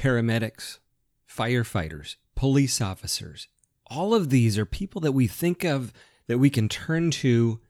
paramedics, 0.00 0.78
firefighters, 1.28 2.16
police 2.34 2.80
officers. 2.80 3.48
All 3.88 4.14
of 4.14 4.30
these 4.30 4.56
are 4.56 4.64
people 4.64 4.98
that 5.02 5.12
we 5.12 5.26
think 5.26 5.62
of 5.62 5.92
that 6.26 6.38
we 6.38 6.48
can 6.48 6.70
turn 6.70 7.10
to 7.10 7.60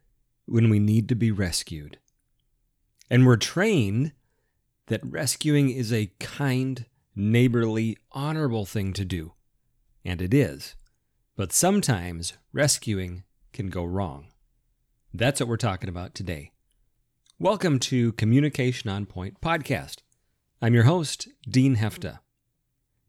when 0.46 0.70
we 0.70 0.78
need 0.78 1.08
to 1.08 1.16
be 1.16 1.32
rescued. 1.32 1.98
And 3.10 3.26
we're 3.26 3.36
trained 3.36 4.12
that 4.86 5.04
rescuing 5.04 5.70
is 5.70 5.92
a 5.92 6.12
kind, 6.20 6.86
neighborly, 7.16 7.96
honorable 8.12 8.64
thing 8.64 8.92
to 8.92 9.04
do. 9.04 9.32
And 10.04 10.22
it 10.22 10.32
is. 10.32 10.76
But 11.36 11.52
sometimes 11.52 12.34
rescuing 12.52 13.24
can 13.52 13.70
go 13.70 13.84
wrong. 13.84 14.28
That's 15.12 15.40
what 15.40 15.48
we're 15.48 15.56
talking 15.56 15.88
about 15.88 16.14
today. 16.14 16.52
Welcome 17.40 17.80
to 17.80 18.12
Communication 18.12 18.88
on 18.88 19.06
Point 19.06 19.40
podcast. 19.40 19.96
I'm 20.62 20.74
your 20.74 20.84
host, 20.84 21.26
Dean 21.48 21.76
Heffta. 21.76 22.18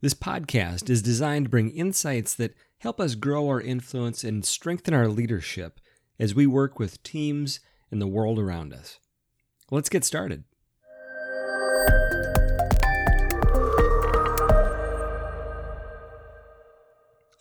This 0.00 0.14
podcast 0.14 0.88
is 0.88 1.02
designed 1.02 1.44
to 1.44 1.50
bring 1.50 1.68
insights 1.68 2.34
that 2.36 2.54
help 2.78 2.98
us 2.98 3.14
grow 3.14 3.46
our 3.48 3.60
influence 3.60 4.24
and 4.24 4.42
strengthen 4.42 4.94
our 4.94 5.06
leadership 5.06 5.78
as 6.18 6.34
we 6.34 6.46
work 6.46 6.78
with 6.78 7.02
teams 7.02 7.60
and 7.90 8.00
the 8.00 8.06
world 8.06 8.38
around 8.38 8.72
us. 8.72 9.00
Let's 9.70 9.90
get 9.90 10.02
started. 10.02 10.44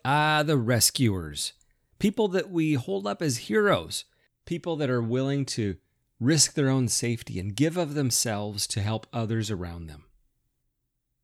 Ah, 0.04 0.44
the 0.46 0.58
rescuers. 0.58 1.54
People 2.00 2.28
that 2.28 2.50
we 2.50 2.74
hold 2.74 3.08
up 3.08 3.22
as 3.22 3.38
heroes. 3.38 4.04
People 4.46 4.76
that 4.76 4.90
are 4.90 5.02
willing 5.02 5.46
to 5.46 5.78
risk 6.22 6.54
their 6.54 6.70
own 6.70 6.88
safety 6.88 7.40
and 7.40 7.56
give 7.56 7.76
of 7.76 7.96
themselves 7.96 8.68
to 8.68 8.80
help 8.80 9.08
others 9.12 9.50
around 9.50 9.88
them. 9.88 10.06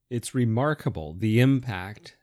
It's 0.10 0.34
remarkable 0.34 1.14
the 1.14 1.40
impact 1.40 2.18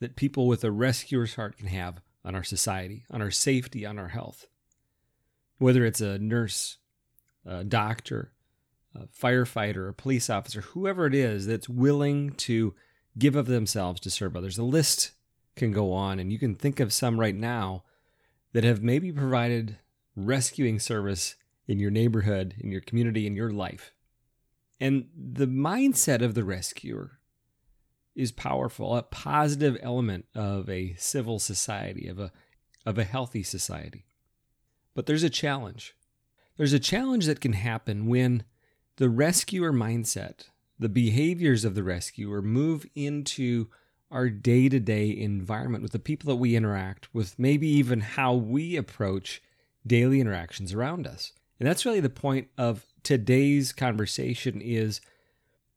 that 0.00 0.16
people 0.16 0.48
with 0.48 0.64
a 0.64 0.72
rescuer's 0.72 1.34
heart 1.34 1.58
can 1.58 1.66
have 1.66 2.00
on 2.24 2.34
our 2.34 2.42
society, 2.42 3.04
on 3.10 3.20
our 3.20 3.30
safety, 3.30 3.84
on 3.84 3.98
our 3.98 4.08
health. 4.08 4.46
Whether 5.58 5.84
it's 5.84 6.00
a 6.00 6.18
nurse, 6.18 6.78
a 7.44 7.62
doctor, 7.62 8.32
a 8.94 9.06
firefighter, 9.06 9.88
a 9.88 9.92
police 9.92 10.30
officer, 10.30 10.62
whoever 10.62 11.06
it 11.06 11.14
is 11.14 11.46
that's 11.46 11.68
willing 11.68 12.30
to 12.30 12.74
give 13.18 13.36
of 13.36 13.46
themselves 13.46 14.00
to 14.00 14.10
serve 14.10 14.34
others. 14.34 14.56
The 14.56 14.62
list 14.62 15.12
can 15.56 15.72
go 15.72 15.92
on, 15.92 16.18
and 16.18 16.32
you 16.32 16.38
can 16.38 16.54
think 16.54 16.80
of 16.80 16.92
some 16.92 17.20
right 17.20 17.34
now 17.34 17.84
that 18.54 18.64
have 18.64 18.82
maybe 18.82 19.12
provided 19.12 19.76
rescuing 20.16 20.78
service 20.78 21.36
in 21.66 21.78
your 21.78 21.90
neighborhood, 21.90 22.54
in 22.58 22.70
your 22.70 22.80
community, 22.80 23.26
in 23.26 23.36
your 23.36 23.52
life. 23.52 23.92
And 24.80 25.06
the 25.16 25.46
mindset 25.46 26.22
of 26.22 26.34
the 26.34 26.44
rescuer 26.44 27.18
is 28.14 28.32
powerful, 28.32 28.96
a 28.96 29.02
positive 29.02 29.76
element 29.82 30.26
of 30.34 30.68
a 30.68 30.94
civil 30.98 31.38
society, 31.38 32.06
of 32.06 32.18
a, 32.18 32.32
of 32.86 32.98
a 32.98 33.04
healthy 33.04 33.42
society. 33.42 34.04
But 34.94 35.06
there's 35.06 35.22
a 35.22 35.30
challenge. 35.30 35.96
There's 36.56 36.72
a 36.72 36.78
challenge 36.78 37.26
that 37.26 37.40
can 37.40 37.54
happen 37.54 38.06
when 38.06 38.44
the 38.96 39.08
rescuer 39.08 39.72
mindset, 39.72 40.48
the 40.78 40.88
behaviors 40.88 41.64
of 41.64 41.74
the 41.74 41.82
rescuer 41.82 42.42
move 42.42 42.86
into 42.94 43.68
our 44.10 44.28
day 44.28 44.68
to 44.68 44.78
day 44.78 45.16
environment 45.16 45.82
with 45.82 45.92
the 45.92 45.98
people 45.98 46.28
that 46.28 46.36
we 46.36 46.54
interact 46.54 47.12
with, 47.12 47.36
maybe 47.38 47.66
even 47.66 48.00
how 48.00 48.34
we 48.34 48.76
approach 48.76 49.42
daily 49.84 50.20
interactions 50.20 50.72
around 50.72 51.06
us. 51.06 51.32
And 51.58 51.68
that's 51.68 51.84
really 51.84 52.00
the 52.00 52.10
point 52.10 52.48
of 52.58 52.84
today's 53.02 53.72
conversation 53.72 54.60
is 54.60 55.00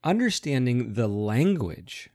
understanding 0.04 0.94
the 0.94 1.08
language 1.08 2.10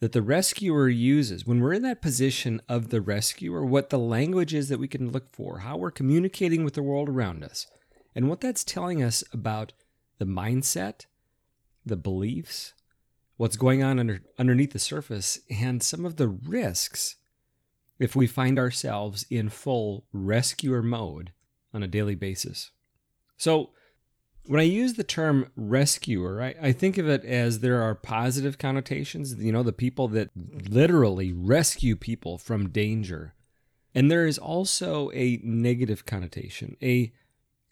that 0.00 0.12
the 0.12 0.22
rescuer 0.22 0.88
uses 0.88 1.46
when 1.46 1.60
we're 1.60 1.72
in 1.72 1.82
that 1.82 2.02
position 2.02 2.60
of 2.68 2.90
the 2.90 3.00
rescuer, 3.00 3.64
what 3.64 3.90
the 3.90 3.98
language 3.98 4.52
is 4.52 4.68
that 4.68 4.78
we 4.78 4.88
can 4.88 5.10
look 5.10 5.30
for, 5.32 5.60
how 5.60 5.76
we're 5.76 5.90
communicating 5.90 6.64
with 6.64 6.74
the 6.74 6.82
world 6.82 7.08
around 7.08 7.42
us, 7.42 7.66
and 8.14 8.28
what 8.28 8.40
that's 8.40 8.64
telling 8.64 9.02
us 9.02 9.24
about 9.32 9.72
the 10.18 10.26
mindset, 10.26 11.06
the 11.86 11.96
beliefs, 11.96 12.74
what's 13.36 13.56
going 13.56 13.82
on 13.82 13.98
under, 13.98 14.20
underneath 14.38 14.72
the 14.72 14.78
surface, 14.78 15.40
and 15.50 15.82
some 15.82 16.04
of 16.04 16.16
the 16.16 16.28
risks 16.28 17.16
if 17.98 18.14
we 18.14 18.26
find 18.26 18.58
ourselves 18.58 19.24
in 19.30 19.48
full 19.48 20.04
rescuer 20.12 20.82
mode 20.82 21.32
on 21.72 21.82
a 21.82 21.88
daily 21.88 22.14
basis. 22.14 22.70
So, 23.36 23.70
when 24.46 24.60
I 24.60 24.64
use 24.64 24.94
the 24.94 25.04
term 25.04 25.50
rescuer, 25.56 26.42
I, 26.42 26.54
I, 26.60 26.72
think 26.72 26.98
of 26.98 27.08
it 27.08 27.24
as 27.24 27.60
there 27.60 27.80
are 27.80 27.94
positive 27.94 28.58
connotations, 28.58 29.34
you 29.38 29.50
know, 29.50 29.62
the 29.62 29.72
people 29.72 30.06
that 30.08 30.28
literally 30.68 31.32
rescue 31.32 31.96
people 31.96 32.36
from 32.36 32.68
danger. 32.68 33.34
And 33.94 34.10
there 34.10 34.26
is 34.26 34.38
also 34.38 35.10
a 35.14 35.40
negative 35.42 36.04
connotation, 36.04 36.76
a 36.82 37.12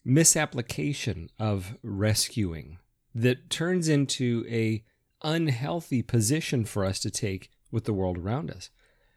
misapplication 0.04 1.28
of 1.38 1.76
rescuing 1.82 2.78
that 3.14 3.50
turns 3.50 3.88
into 3.88 4.44
a 4.48 4.82
unhealthy 5.22 6.02
position 6.02 6.64
for 6.64 6.84
us 6.84 6.98
to 7.00 7.10
take 7.10 7.50
with 7.70 7.84
the 7.84 7.92
world 7.92 8.18
around 8.18 8.50
us. 8.50 8.70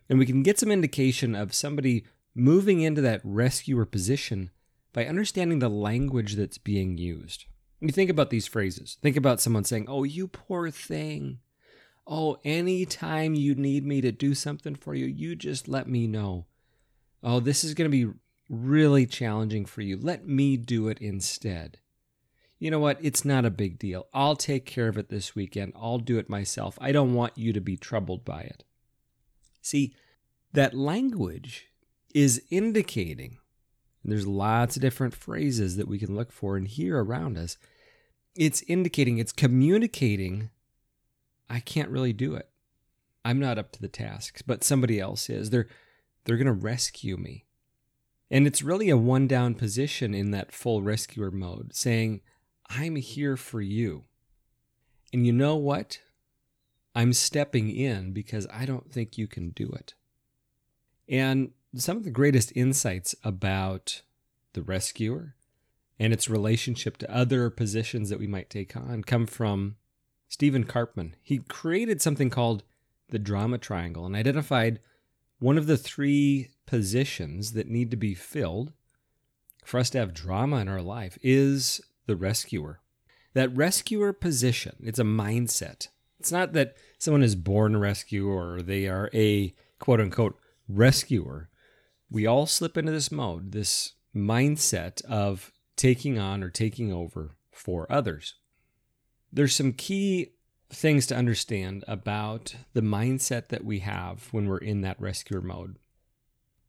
And 0.10 0.20
we 0.20 0.26
can 0.26 0.44
get 0.44 0.60
some 0.60 0.72
indication 0.72 1.36
of 1.36 1.54
somebody 1.54 2.06
moving 2.36 2.82
into 2.82 3.02
that 3.02 3.22
rescuer 3.24 3.86
position 3.86 4.52
by 4.96 5.06
understanding 5.06 5.60
the 5.60 5.70
language 5.70 6.34
that's 6.34 6.58
being 6.58 6.98
used. 6.98 7.46
You 7.80 7.90
think 7.90 8.10
about 8.10 8.32
these 8.32 8.48
phrases. 8.48 8.98
Think 9.04 9.16
about 9.16 9.40
someone 9.40 9.64
saying, 9.64 9.86
Oh, 9.88 10.04
you 10.04 10.28
poor 10.28 10.72
thing. 10.72 11.38
Oh, 12.08 12.38
anytime 12.44 13.36
you 13.36 13.54
need 13.54 13.86
me 13.86 14.02
to 14.02 14.12
do 14.12 14.34
something 14.34 14.74
for 14.74 14.96
you, 14.96 15.06
you 15.06 15.36
just 15.36 15.68
let 15.68 15.88
me 15.88 16.08
know. 16.08 16.48
Oh, 17.22 17.40
this 17.40 17.64
is 17.64 17.76
going 17.76 17.92
to 17.92 18.06
be 18.06 18.12
really 18.50 19.06
challenging 19.06 19.66
for 19.66 19.82
you. 19.82 19.98
Let 19.98 20.28
me 20.28 20.58
do 20.58 20.88
it 20.88 21.00
instead 21.00 21.78
you 22.60 22.72
know 22.72 22.80
what? 22.80 22.98
It's 23.02 23.26
not 23.26 23.46
a 23.46 23.52
big 23.52 23.78
deal. 23.78 24.08
I'll 24.14 24.36
take 24.36 24.66
care 24.66 24.88
of 24.88 24.98
it 24.98 25.10
this 25.10 25.36
weekend. 25.36 25.74
I'll 25.76 25.98
do 26.00 26.18
it 26.18 26.30
myself. 26.30 26.78
I 26.82 26.92
don't 26.92 27.14
want 27.14 27.38
you 27.38 27.54
to 27.54 27.62
be 27.62 27.78
troubled 27.78 28.24
by 28.24 28.42
it. 28.42 28.64
See, 29.62 29.94
that 30.54 30.74
language 30.74 31.68
is 32.14 32.42
indicating, 32.50 33.38
there's 34.12 34.28
lots 34.28 34.76
of 34.76 34.82
different 34.82 35.16
phrases 35.16 35.78
that 35.78 35.88
we 35.88 35.98
can 35.98 36.16
look 36.16 36.32
for 36.32 36.58
and 36.58 36.68
hear 36.68 37.04
around 37.04 37.38
us. 37.38 37.58
It's 38.36 38.62
indicating, 38.64 39.18
it's 39.18 39.32
communicating, 39.32 40.50
I 41.50 41.60
can't 41.60 41.90
really 41.90 42.14
do 42.14 42.36
it. 42.36 42.50
I'm 43.24 43.40
not 43.40 43.58
up 43.58 43.72
to 43.74 43.82
the 43.82 43.88
task, 43.88 44.42
but 44.46 44.64
somebody 44.64 45.00
else 45.00 45.30
is. 45.30 45.50
They're 45.50 45.68
they're 46.26 46.38
going 46.38 46.48
to 46.48 46.54
rescue 46.54 47.18
me. 47.18 47.46
And 48.30 48.48
it's 48.48 48.64
really 48.64 48.90
a 48.90 48.98
one 48.98 49.28
down 49.28 49.54
position 49.54 50.14
in 50.14 50.32
that 50.32 50.52
full 50.52 50.82
rescuer 50.82 51.32
mode, 51.32 51.76
saying, 51.76 52.22
I'm 52.68 52.96
here 52.96 53.38
for 53.38 53.62
you. 53.62 54.06
And 55.14 55.26
you 55.26 55.32
know 55.32 55.56
what? 55.56 56.00
I'm 56.96 57.14
stepping 57.14 57.70
in 57.70 58.12
because 58.12 58.48
I 58.52 58.66
don't 58.66 58.92
think 58.92 59.18
you 59.18 59.28
can 59.28 59.50
do 59.52 59.70
it. 59.70 59.94
And 61.08 61.52
some 61.78 61.98
of 61.98 62.04
the 62.04 62.12
greatest 62.12 62.52
insights 62.56 63.16
about 63.24 64.02
the 64.54 64.62
rescuer 64.62 65.36
and 66.00 66.14
its 66.14 66.30
relationship 66.30 66.98
to 66.98 67.16
other 67.16 67.50
positions 67.50 68.10
that 68.10 68.20
we 68.20 68.28
might 68.28 68.50
take 68.50 68.76
on 68.76 69.04
come 69.04 69.26
from 69.26 69.76
Stephen 70.28 70.66
Karpman. 70.66 71.14
He 71.22 71.40
created 71.40 72.02
something 72.02 72.30
called 72.30 72.64
the 73.10 73.20
drama 73.20 73.58
triangle 73.58 74.06
and 74.06 74.16
identified 74.16 74.80
one 75.40 75.58
of 75.58 75.68
the 75.68 75.78
three 75.78 76.50
positions 76.66 77.54
that 77.54 77.68
need 77.68 77.92
to 77.92 77.98
be 77.98 78.14
filled 78.14 78.74
for 79.64 79.80
us 79.80 79.90
to 79.92 79.98
have 79.98 80.14
drama 80.14 80.58
in 80.58 80.68
our 80.68 80.82
life 80.82 81.18
is 81.22 81.82
the 82.06 82.16
rescuer. 82.16 82.80
That 83.34 83.56
rescuer 83.56 84.14
position, 84.14 84.76
it's 84.84 85.00
a 85.00 85.04
mindset. 85.04 85.90
It's 86.20 86.32
not 86.32 86.54
that 86.54 86.76
someone 86.98 87.24
is 87.24 87.36
born 87.36 87.76
a 87.76 87.80
rescuer 87.80 88.56
or 88.56 88.62
they 88.62 88.88
are 88.88 89.10
a 89.14 89.54
quote 89.80 90.00
unquote 90.00 90.40
rescuer. 90.68 91.50
We 92.10 92.26
all 92.26 92.46
slip 92.46 92.78
into 92.78 92.92
this 92.92 93.12
mode, 93.12 93.52
this 93.52 93.94
mindset 94.16 95.04
of 95.06 95.52
taking 95.76 96.18
on 96.18 96.44
or 96.44 96.50
taking 96.50 96.94
over 96.94 97.36
for 97.52 97.92
others. 97.92 98.36
There's 99.32 99.56
some 99.56 99.74
key 99.74 100.34
things 100.70 101.06
to 101.08 101.16
understand 101.16 101.84
about 101.88 102.56
the 102.74 102.82
mindset 102.82 103.48
that 103.50 103.66
we 103.66 103.80
have 103.80 104.28
when 104.32 104.48
we're 104.48 104.58
in 104.58 104.82
that 104.82 105.00
rescuer 105.00 105.42
mode. 105.42 105.78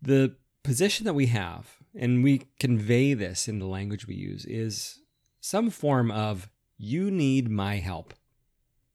The 0.02 0.36
position 0.62 1.04
that 1.04 1.14
we 1.14 1.26
have, 1.26 1.76
and 1.94 2.24
we 2.24 2.48
convey 2.58 3.14
this 3.14 3.48
in 3.48 3.58
the 3.58 3.66
language 3.66 4.06
we 4.06 4.16
use, 4.16 4.44
is 4.44 5.00
some 5.40 5.70
form 5.70 6.10
of, 6.10 6.48
you 6.76 7.10
need 7.10 7.48
my 7.48 7.76
help. 7.76 8.14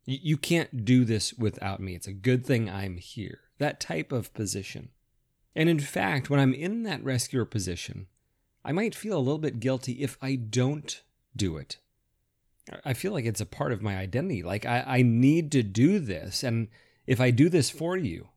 You 0.06 0.38
can't 0.38 0.84
do 0.84 1.06
this 1.06 1.34
without 1.34 1.80
me. 1.80 1.96
It's 1.96 2.08
a 2.08 2.14
good 2.14 2.46
thing 2.46 2.70
I'm 2.70 2.98
here. 2.98 3.40
That 3.58 3.80
type 3.80 4.12
of 4.12 4.34
position. 4.34 4.90
And 5.56 5.70
in 5.70 5.80
fact, 5.80 6.30
when 6.30 6.40
I'm 6.40 6.54
in 6.54 6.84
that 6.84 7.04
rescuer 7.04 7.46
position, 7.46 8.08
I 8.64 8.72
might 8.72 8.96
feel 8.96 9.18
a 9.18 9.20
little 9.20 9.40
bit 9.40 9.60
guilty 9.60 9.94
if 9.94 10.18
I 10.22 10.36
don't 10.36 11.02
do 11.36 11.58
it. 11.58 11.78
I 12.86 12.94
feel 12.94 13.12
like 13.12 13.26
it's 13.26 13.42
a 13.42 13.46
part 13.46 13.72
of 13.72 13.82
my 13.82 13.98
identity. 13.98 14.44
Like 14.44 14.66
I, 14.66 14.84
I 14.86 15.02
need 15.02 15.52
to 15.54 15.64
do 15.64 16.00
this. 16.00 16.44
And 16.44 16.68
if 17.08 17.20
I 17.20 17.32
do 17.32 17.50
this 17.50 17.70
for 17.70 17.98
you, 17.98 18.30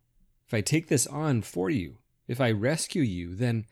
if 0.46 0.54
I 0.54 0.60
take 0.60 0.88
this 0.88 1.06
on 1.06 1.42
for 1.42 1.70
you, 1.70 1.98
if 2.26 2.40
I 2.40 2.50
rescue 2.50 3.02
you, 3.02 3.34
then 3.34 3.66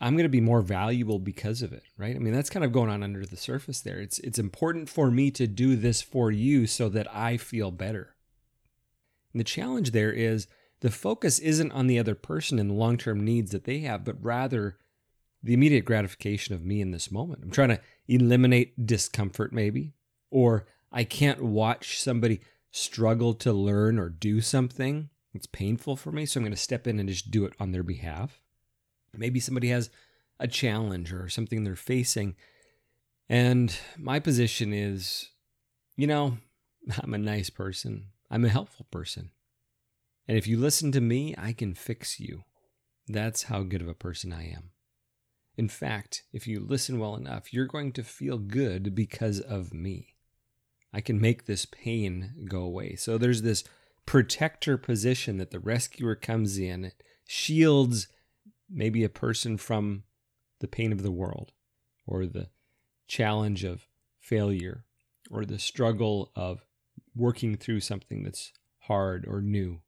I'm 0.00 0.14
going 0.14 0.24
to 0.24 0.30
be 0.30 0.40
more 0.40 0.62
valuable 0.62 1.18
because 1.18 1.60
of 1.60 1.72
it, 1.72 1.82
right? 1.98 2.16
I 2.16 2.18
mean, 2.18 2.32
that's 2.32 2.50
kind 2.50 2.64
of 2.64 2.72
going 2.72 2.88
on 2.88 3.02
under 3.02 3.26
the 3.26 3.36
surface 3.36 3.80
there. 3.80 3.98
It's 3.98 4.18
it's 4.20 4.38
important 4.38 4.88
for 4.88 5.10
me 5.10 5.30
to 5.32 5.46
do 5.46 5.76
this 5.76 6.00
for 6.00 6.30
you 6.30 6.66
so 6.66 6.88
that 6.88 7.14
I 7.14 7.36
feel 7.36 7.70
better. 7.70 8.14
And 9.32 9.40
the 9.40 9.44
challenge 9.44 9.90
there 9.90 10.12
is 10.12 10.46
the 10.80 10.90
focus 10.90 11.38
isn't 11.38 11.72
on 11.72 11.86
the 11.86 11.98
other 11.98 12.14
person 12.14 12.58
and 12.58 12.70
the 12.70 12.74
long-term 12.74 13.24
needs 13.24 13.50
that 13.52 13.64
they 13.64 13.80
have, 13.80 14.04
but 14.04 14.22
rather 14.22 14.78
the 15.42 15.54
immediate 15.54 15.84
gratification 15.84 16.54
of 16.54 16.64
me 16.64 16.80
in 16.80 16.90
this 16.90 17.10
moment. 17.10 17.42
I'm 17.42 17.50
trying 17.50 17.70
to 17.70 17.80
eliminate 18.08 18.86
discomfort 18.86 19.52
maybe, 19.52 19.94
or 20.30 20.66
I 20.92 21.04
can't 21.04 21.42
watch 21.42 22.00
somebody 22.00 22.40
struggle 22.70 23.34
to 23.34 23.52
learn 23.52 23.98
or 23.98 24.08
do 24.08 24.40
something. 24.40 25.10
It's 25.32 25.46
painful 25.46 25.96
for 25.96 26.12
me, 26.12 26.26
so 26.26 26.38
I'm 26.38 26.44
going 26.44 26.52
to 26.52 26.60
step 26.60 26.86
in 26.86 26.98
and 26.98 27.08
just 27.08 27.30
do 27.30 27.44
it 27.44 27.54
on 27.60 27.72
their 27.72 27.82
behalf. 27.82 28.42
Maybe 29.14 29.40
somebody 29.40 29.68
has 29.68 29.90
a 30.38 30.48
challenge 30.48 31.12
or 31.12 31.28
something 31.28 31.64
they're 31.64 31.76
facing. 31.76 32.36
And 33.28 33.76
my 33.96 34.18
position 34.18 34.72
is, 34.72 35.30
you 35.96 36.06
know, 36.06 36.38
I'm 37.02 37.14
a 37.14 37.18
nice 37.18 37.50
person. 37.50 38.06
I'm 38.30 38.44
a 38.44 38.48
helpful 38.48 38.86
person. 38.90 39.30
And 40.28 40.36
if 40.36 40.46
you 40.46 40.58
listen 40.58 40.92
to 40.92 41.00
me, 41.00 41.34
I 41.36 41.52
can 41.52 41.74
fix 41.74 42.20
you. 42.20 42.44
That's 43.08 43.44
how 43.44 43.62
good 43.62 43.82
of 43.82 43.88
a 43.88 43.94
person 43.94 44.32
I 44.32 44.48
am. 44.48 44.70
In 45.56 45.68
fact, 45.68 46.22
if 46.32 46.46
you 46.46 46.60
listen 46.60 46.98
well 46.98 47.16
enough, 47.16 47.52
you're 47.52 47.66
going 47.66 47.92
to 47.92 48.04
feel 48.04 48.38
good 48.38 48.94
because 48.94 49.40
of 49.40 49.74
me. 49.74 50.14
I 50.92 51.00
can 51.00 51.20
make 51.20 51.46
this 51.46 51.66
pain 51.66 52.46
go 52.48 52.60
away. 52.60 52.96
So 52.96 53.18
there's 53.18 53.42
this 53.42 53.64
protector 54.06 54.76
position 54.76 55.36
that 55.38 55.50
the 55.50 55.60
rescuer 55.60 56.14
comes 56.14 56.58
in, 56.58 56.86
it 56.86 57.02
shields 57.26 58.08
maybe 58.68 59.04
a 59.04 59.08
person 59.08 59.56
from 59.56 60.04
the 60.60 60.68
pain 60.68 60.92
of 60.92 61.02
the 61.02 61.12
world 61.12 61.52
or 62.06 62.26
the 62.26 62.48
challenge 63.06 63.64
of 63.64 63.86
failure 64.18 64.84
or 65.30 65.44
the 65.44 65.58
struggle 65.58 66.32
of 66.34 66.64
working 67.14 67.56
through 67.56 67.80
something 67.80 68.22
that's 68.22 68.52
hard 68.80 69.26
or 69.28 69.40
new. 69.40 69.80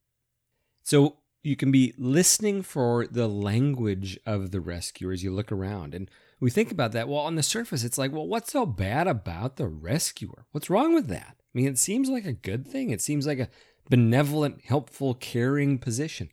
So 0.83 1.19
you 1.43 1.57
can 1.57 1.71
be 1.71 1.95
listening 1.99 2.63
for 2.63 3.07
the 3.07 3.29
language 3.29 4.19
of 4.25 4.51
the 4.51 4.61
rescuer 4.61 5.13
as 5.13 5.23
you 5.23 5.33
look 5.33 5.51
around. 5.51 5.95
And 5.95 6.11
we 6.41 6.51
think 6.51 6.71
about 6.71 6.93
that. 6.93 7.09
Well, 7.09 7.21
on 7.21 7.37
the 7.37 7.43
surface, 7.43 7.85
it's 7.85 7.99
like, 7.99 8.13
well, 8.13 8.27
what's 8.27 8.53
so 8.53 8.67
bad 8.67 9.07
about 9.07 9.57
the 9.57 9.69
rescuer? 9.69 10.47
What's 10.53 10.71
wrong 10.71 10.95
with 10.95 11.09
that? 11.09 11.37
I 11.39 11.51
mean, 11.53 11.69
it 11.69 11.79
seems 11.79 12.09
like 12.09 12.25
a 12.25 12.33
good 12.33 12.67
thing. 12.67 12.91
It 12.91 13.01
seems 13.01 13.27
like 13.27 13.39
a 13.39 13.49
benevolent, 13.89 14.63
helpful, 14.65 15.15
caring 15.15 15.79
position. 15.79 16.31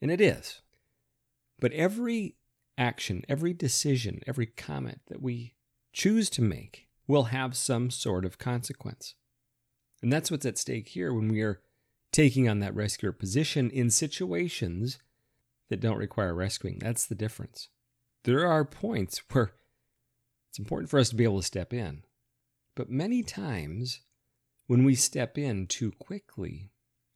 And 0.00 0.10
it 0.10 0.20
is. 0.20 0.62
But 1.58 1.72
every 1.72 2.36
action, 2.78 3.24
every 3.28 3.52
decision, 3.52 4.20
every 4.26 4.46
comment 4.46 5.00
that 5.08 5.20
we 5.20 5.54
choose 5.92 6.30
to 6.30 6.42
make 6.42 6.88
will 7.06 7.24
have 7.24 7.56
some 7.56 7.90
sort 7.90 8.24
of 8.24 8.38
consequence. 8.38 9.14
And 10.02 10.12
that's 10.12 10.30
what's 10.30 10.46
at 10.46 10.56
stake 10.56 10.88
here 10.88 11.12
when 11.12 11.28
we 11.28 11.42
are 11.42 11.60
taking 12.12 12.48
on 12.48 12.60
that 12.60 12.74
rescuer 12.74 13.12
position 13.12 13.70
in 13.70 13.90
situations 13.90 14.98
that 15.68 15.80
don't 15.80 15.98
require 15.98 16.34
rescuing. 16.34 16.78
That's 16.78 17.06
the 17.06 17.14
difference. 17.14 17.68
There 18.24 18.46
are 18.46 18.64
points 18.64 19.22
where 19.30 19.52
it's 20.48 20.58
important 20.58 20.90
for 20.90 20.98
us 20.98 21.10
to 21.10 21.16
be 21.16 21.24
able 21.24 21.40
to 21.40 21.46
step 21.46 21.72
in. 21.72 22.02
But 22.74 22.90
many 22.90 23.22
times, 23.22 24.00
when 24.66 24.84
we 24.84 24.94
step 24.94 25.38
in 25.38 25.66
too 25.66 25.92
quickly, 25.92 26.70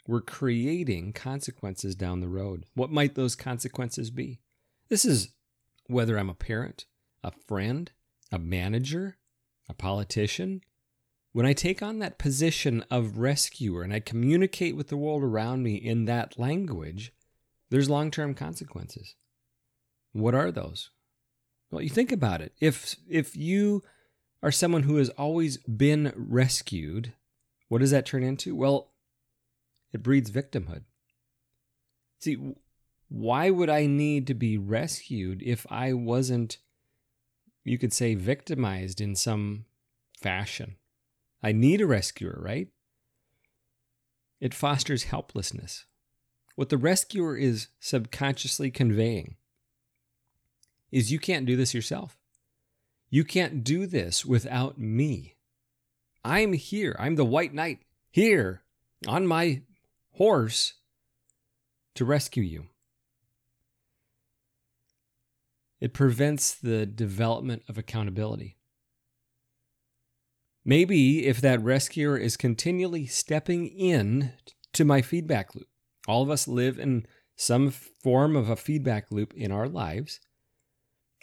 we're 0.06 0.20
creating 0.20 1.12
consequences 1.12 1.94
down 1.94 2.20
the 2.20 2.28
road. 2.28 2.66
What 2.74 2.90
might 2.90 3.14
those 3.14 3.34
consequences 3.34 4.10
be? 4.10 4.40
This 4.88 5.04
is 5.04 5.30
whether 5.86 6.18
I'm 6.18 6.30
a 6.30 6.34
parent, 6.34 6.86
a 7.22 7.30
friend, 7.30 7.90
a 8.30 8.38
manager, 8.38 9.16
a 9.68 9.74
politician. 9.74 10.60
When 11.34 11.46
I 11.46 11.52
take 11.52 11.82
on 11.82 11.98
that 11.98 12.16
position 12.16 12.84
of 12.92 13.18
rescuer 13.18 13.82
and 13.82 13.92
I 13.92 13.98
communicate 13.98 14.76
with 14.76 14.86
the 14.86 14.96
world 14.96 15.24
around 15.24 15.64
me 15.64 15.74
in 15.74 16.04
that 16.04 16.38
language, 16.38 17.12
there's 17.70 17.90
long 17.90 18.12
term 18.12 18.34
consequences. 18.34 19.16
What 20.12 20.36
are 20.36 20.52
those? 20.52 20.90
Well, 21.72 21.82
you 21.82 21.88
think 21.88 22.12
about 22.12 22.40
it. 22.40 22.52
If 22.60 22.94
if 23.08 23.36
you 23.36 23.82
are 24.44 24.52
someone 24.52 24.84
who 24.84 24.94
has 24.94 25.08
always 25.08 25.56
been 25.56 26.12
rescued, 26.14 27.14
what 27.66 27.80
does 27.80 27.90
that 27.90 28.06
turn 28.06 28.22
into? 28.22 28.54
Well, 28.54 28.92
it 29.92 30.04
breeds 30.04 30.30
victimhood. 30.30 30.84
See, 32.20 32.54
why 33.08 33.50
would 33.50 33.68
I 33.68 33.86
need 33.86 34.28
to 34.28 34.34
be 34.34 34.56
rescued 34.56 35.42
if 35.42 35.66
I 35.68 35.94
wasn't, 35.94 36.58
you 37.64 37.76
could 37.76 37.92
say, 37.92 38.14
victimized 38.14 39.00
in 39.00 39.16
some 39.16 39.64
fashion? 40.20 40.76
I 41.44 41.52
need 41.52 41.82
a 41.82 41.86
rescuer, 41.86 42.40
right? 42.42 42.68
It 44.40 44.54
fosters 44.54 45.04
helplessness. 45.04 45.84
What 46.54 46.70
the 46.70 46.78
rescuer 46.78 47.36
is 47.36 47.68
subconsciously 47.78 48.70
conveying 48.70 49.36
is 50.90 51.12
you 51.12 51.18
can't 51.18 51.44
do 51.44 51.54
this 51.54 51.74
yourself. 51.74 52.16
You 53.10 53.24
can't 53.24 53.62
do 53.62 53.86
this 53.86 54.24
without 54.24 54.78
me. 54.78 55.36
I'm 56.24 56.54
here. 56.54 56.96
I'm 56.98 57.16
the 57.16 57.26
white 57.26 57.52
knight 57.52 57.80
here 58.10 58.62
on 59.06 59.26
my 59.26 59.60
horse 60.12 60.74
to 61.94 62.06
rescue 62.06 62.42
you. 62.42 62.68
It 65.78 65.92
prevents 65.92 66.54
the 66.54 66.86
development 66.86 67.64
of 67.68 67.76
accountability. 67.76 68.56
Maybe 70.64 71.26
if 71.26 71.40
that 71.40 71.62
rescuer 71.62 72.16
is 72.16 72.36
continually 72.36 73.06
stepping 73.06 73.66
in 73.66 74.32
to 74.72 74.84
my 74.84 75.02
feedback 75.02 75.54
loop, 75.54 75.68
all 76.08 76.22
of 76.22 76.30
us 76.30 76.48
live 76.48 76.78
in 76.78 77.06
some 77.36 77.70
form 77.70 78.36
of 78.36 78.48
a 78.48 78.56
feedback 78.56 79.10
loop 79.10 79.34
in 79.34 79.52
our 79.52 79.68
lives. 79.68 80.20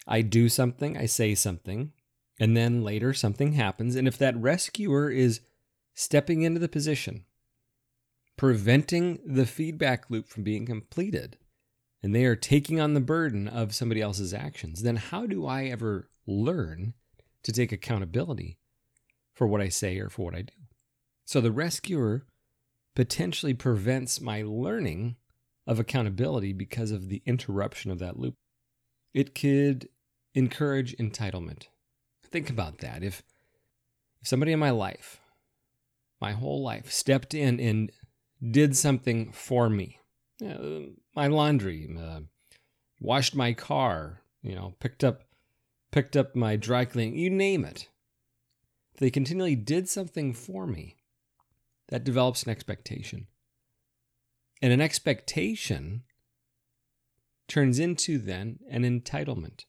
I 0.07 0.21
do 0.21 0.49
something, 0.49 0.97
I 0.97 1.05
say 1.05 1.35
something, 1.35 1.93
and 2.39 2.55
then 2.55 2.83
later 2.83 3.13
something 3.13 3.53
happens. 3.53 3.95
And 3.95 4.07
if 4.07 4.17
that 4.17 4.38
rescuer 4.38 5.09
is 5.09 5.41
stepping 5.93 6.41
into 6.43 6.59
the 6.59 6.69
position 6.69 7.25
preventing 8.41 9.19
the 9.23 9.45
feedback 9.45 10.10
loop 10.10 10.27
from 10.27 10.41
being 10.41 10.65
completed 10.65 11.38
and 12.01 12.15
they 12.15 12.25
are 12.25 12.36
taking 12.36 12.79
on 12.79 12.95
the 12.95 13.00
burden 13.00 13.48
of 13.48 13.75
somebody 13.75 14.01
else's 14.01 14.33
actions, 14.33 14.81
then 14.81 14.95
how 14.95 15.27
do 15.27 15.45
I 15.45 15.65
ever 15.65 16.10
learn 16.25 16.95
to 17.43 17.51
take 17.51 17.71
accountability 17.71 18.57
for 19.33 19.47
what 19.47 19.61
I 19.61 19.69
say 19.69 19.97
or 20.00 20.09
for 20.09 20.25
what 20.25 20.35
I 20.35 20.41
do? 20.43 20.53
So 21.25 21.41
the 21.41 21.51
rescuer 21.51 22.25
potentially 22.95 23.53
prevents 23.53 24.19
my 24.19 24.43
learning 24.45 25.15
of 25.65 25.79
accountability 25.79 26.53
because 26.53 26.91
of 26.91 27.09
the 27.09 27.21
interruption 27.25 27.91
of 27.91 28.00
that 28.00 28.19
loop. 28.19 28.35
It 29.13 29.35
could 29.35 29.89
encourage 30.33 30.95
entitlement. 30.97 31.67
Think 32.23 32.50
about 32.50 32.79
that. 32.79 33.03
If, 33.03 33.23
if 34.21 34.27
somebody 34.27 34.51
in 34.51 34.59
my 34.59 34.71
life, 34.71 35.19
my 36.19 36.33
whole 36.33 36.61
life, 36.61 36.91
stepped 36.91 37.33
in 37.33 37.59
and 37.59 37.91
did 38.50 38.75
something 38.75 39.31
for 39.31 39.69
me. 39.69 40.00
Uh, 40.43 40.91
my 41.15 41.27
laundry, 41.27 41.89
uh, 42.00 42.21
washed 43.00 43.35
my 43.35 43.53
car, 43.53 44.21
you 44.41 44.55
know, 44.55 44.75
picked 44.79 45.03
up 45.03 45.23
picked 45.91 46.15
up 46.15 46.35
my 46.35 46.55
dry 46.55 46.85
cleaning, 46.85 47.17
you 47.17 47.29
name 47.29 47.65
it. 47.65 47.89
They 49.01 49.10
continually 49.10 49.55
did 49.55 49.89
something 49.89 50.31
for 50.31 50.67
me. 50.67 50.96
That 51.89 52.03
develops 52.03 52.43
an 52.43 52.51
expectation. 52.51 53.25
And 54.62 54.72
an 54.72 54.79
expectation 54.79 56.03
turns 57.48 57.79
into 57.79 58.20
then 58.20 58.60
an 58.70 58.84
entitlement 58.84 59.65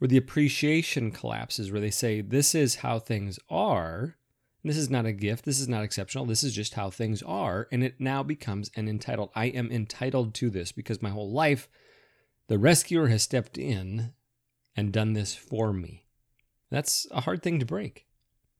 where 0.00 0.08
the 0.08 0.16
appreciation 0.16 1.12
collapses, 1.12 1.70
where 1.70 1.80
they 1.80 1.92
say, 1.92 2.20
This 2.20 2.56
is 2.56 2.74
how 2.76 2.98
things 2.98 3.38
are. 3.48 4.16
This 4.64 4.76
is 4.76 4.90
not 4.90 5.06
a 5.06 5.12
gift. 5.12 5.44
This 5.44 5.60
is 5.60 5.68
not 5.68 5.84
exceptional. 5.84 6.26
This 6.26 6.42
is 6.42 6.52
just 6.52 6.74
how 6.74 6.90
things 6.90 7.22
are. 7.22 7.68
And 7.70 7.84
it 7.84 8.00
now 8.00 8.24
becomes 8.24 8.72
an 8.74 8.88
entitled. 8.88 9.30
I 9.36 9.46
am 9.46 9.70
entitled 9.70 10.34
to 10.34 10.50
this 10.50 10.72
because 10.72 11.00
my 11.00 11.10
whole 11.10 11.30
life, 11.30 11.68
the 12.48 12.58
rescuer 12.58 13.06
has 13.08 13.22
stepped 13.22 13.56
in 13.56 14.12
and 14.74 14.92
done 14.92 15.12
this 15.12 15.36
for 15.36 15.72
me. 15.72 16.01
That's 16.72 17.06
a 17.10 17.20
hard 17.20 17.42
thing 17.42 17.60
to 17.60 17.66
break. 17.66 18.06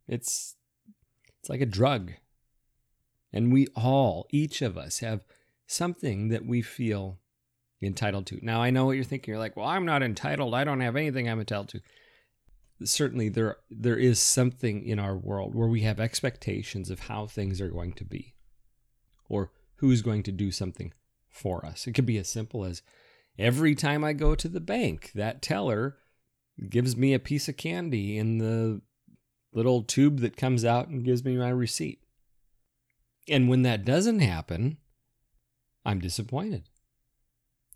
It's 0.07 0.55
it's 1.41 1.49
like 1.49 1.63
a 1.63 1.67
drug. 1.67 2.13
And 3.33 3.51
we 3.51 3.69
all, 3.75 4.27
each 4.31 4.61
of 4.61 4.77
us, 4.77 4.99
have 4.99 5.23
something 5.67 6.29
that 6.29 6.45
we 6.45 6.61
feel 6.61 7.19
entitled 7.81 8.27
to. 8.27 8.39
Now, 8.43 8.63
I 8.63 8.69
know 8.69 8.85
what 8.85 8.93
you're 8.93 9.05
thinking. 9.05 9.33
You're 9.33 9.39
like, 9.39 9.57
well, 9.57 9.67
I'm 9.67 9.87
not 9.87 10.03
entitled. 10.03 10.55
I 10.55 10.63
don't 10.63 10.83
have 10.83 10.95
anything 10.95 11.27
I'm 11.27 11.41
entitled 11.41 11.71
to. 11.71 11.81
certainly 12.85 13.31
there 13.31 13.57
there 13.71 13.97
is 13.97 14.21
something 14.21 14.85
in 14.85 14.99
our 14.99 15.17
world 15.17 15.55
where 15.55 15.69
we 15.69 15.81
have 15.81 15.99
expectations 15.99 16.91
of 16.91 17.01
how 17.01 17.27
things 17.27 17.63
are 17.63 17.71
going 17.71 17.95
to 17.95 18.05
be 18.05 18.35
or 19.27 19.53
who's 19.77 20.03
going 20.03 20.23
to 20.25 20.33
do 20.33 20.51
something 20.51 20.93
for 21.31 21.65
us. 21.65 21.87
It 21.87 21.93
could 21.93 22.07
be 22.07 22.19
as 22.19 22.29
simple 22.29 22.67
as 22.67 22.83
every 23.39 23.75
time 23.75 24.05
I 24.05 24.13
go 24.13 24.35
to 24.35 24.49
the 24.49 24.61
bank, 24.61 25.13
that 25.15 25.41
teller 25.41 25.97
gives 26.69 26.97
me 26.97 27.15
a 27.15 27.19
piece 27.19 27.49
of 27.49 27.57
candy 27.57 28.19
in 28.19 28.39
the 28.39 28.81
little 29.53 29.83
tube 29.83 30.21
that 30.21 30.37
comes 30.37 30.65
out 30.65 30.89
and 30.89 31.05
gives 31.05 31.25
me 31.25 31.37
my 31.37 31.51
receipt. 31.51 32.03
And 33.29 33.49
when 33.49 33.63
that 33.63 33.85
doesn't 33.85 34.21
happen, 34.21 34.79
I'm 35.85 36.01
disappointed. 36.01 36.65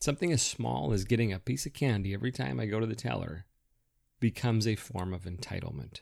Something 0.00 0.32
as 0.32 0.42
small 0.42 0.92
as 0.92 1.04
getting 1.04 1.32
a 1.32 1.38
piece 1.38 1.66
of 1.66 1.72
candy 1.72 2.12
every 2.12 2.32
time 2.32 2.60
I 2.60 2.66
go 2.66 2.80
to 2.80 2.86
the 2.86 2.94
teller 2.94 3.46
becomes 4.20 4.66
a 4.66 4.76
form 4.76 5.12
of 5.12 5.24
entitlement. 5.24 6.00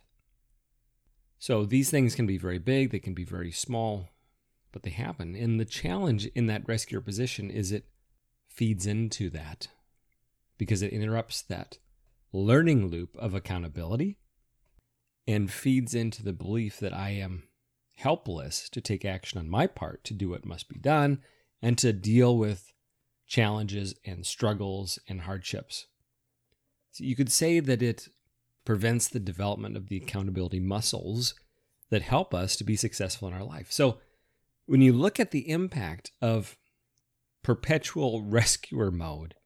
So 1.38 1.64
these 1.64 1.90
things 1.90 2.14
can 2.14 2.26
be 2.26 2.38
very 2.38 2.59
big, 2.59 2.90
they 2.90 2.99
can 2.99 3.14
be 3.14 3.25
very 3.25 3.50
small, 3.50 4.09
but 4.73 4.83
they 4.83 4.90
happen. 4.90 5.35
And 5.35 5.61
the 5.61 5.64
challenge 5.64 6.26
in 6.35 6.47
that 6.47 6.66
rescuer 6.66 7.00
position 7.00 7.50
is 7.50 7.71
it 7.71 7.87
feeds 8.49 8.87
into 8.87 9.31
that 9.31 9.69
because 10.59 10.83
it 10.83 10.93
interrupts 10.93 11.43
that 11.43 11.78
learning 12.34 12.88
loop 12.88 13.16
of 13.16 13.32
accountability 13.32 14.18
and 15.26 15.50
feeds 15.50 15.94
into 15.94 16.22
the 16.22 16.32
belief 16.32 16.78
that 16.80 16.92
I 16.92 17.10
am 17.10 17.44
helpless 17.96 18.68
to 18.70 18.80
take 18.80 19.04
action 19.04 19.38
on 19.38 19.48
my 19.48 19.68
part 19.68 20.02
to 20.04 20.14
do 20.14 20.30
what 20.30 20.44
must 20.44 20.68
be 20.68 20.78
done 20.78 21.22
and 21.62 21.78
to 21.78 21.92
deal 21.92 22.36
with 22.36 22.72
challenges 23.26 23.94
and 24.04 24.26
struggles 24.26 24.98
and 25.08 25.22
hardships. 25.22 25.86
So 26.90 27.04
you 27.04 27.14
could 27.14 27.30
say 27.30 27.60
that 27.60 27.82
it 27.82 28.08
prevents 28.64 29.06
the 29.08 29.20
development 29.20 29.76
of 29.76 29.88
the 29.88 29.96
accountability 29.96 30.60
muscles 30.60 31.34
that 31.90 32.02
help 32.02 32.34
us 32.34 32.56
to 32.56 32.64
be 32.64 32.76
successful 32.76 33.28
in 33.28 33.34
our 33.34 33.44
life. 33.44 33.70
So 33.70 33.98
when 34.66 34.80
you 34.80 34.92
look 34.92 35.20
at 35.20 35.30
the 35.30 35.48
impact 35.48 36.10
of 36.20 36.56
perpetual 37.44 38.22
rescuer 38.26 38.90
mode, 38.90 39.36